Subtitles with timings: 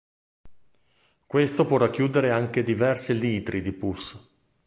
[1.27, 4.17] Questo può racchiudere anche diversi litri di pus.